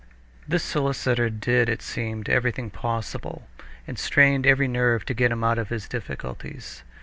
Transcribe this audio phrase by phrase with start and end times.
[0.47, 3.47] This solicitor did, it seemed, everything possible,
[3.85, 6.81] and strained every nerve to get him out of his difficulties.